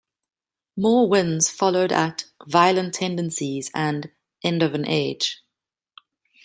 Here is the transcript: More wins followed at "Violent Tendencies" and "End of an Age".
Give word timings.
More 0.75 1.07
wins 1.07 1.51
followed 1.51 1.91
at 1.91 2.25
"Violent 2.47 2.95
Tendencies" 2.95 3.69
and 3.75 4.09
"End 4.43 4.63
of 4.63 4.73
an 4.73 4.87
Age". 4.87 5.43